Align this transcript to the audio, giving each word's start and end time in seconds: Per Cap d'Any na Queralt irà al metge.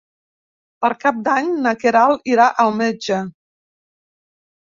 Per 0.85 0.89
Cap 1.03 1.19
d'Any 1.27 1.51
na 1.65 1.73
Queralt 1.83 2.25
irà 2.33 2.49
al 2.65 2.73
metge. 2.81 3.21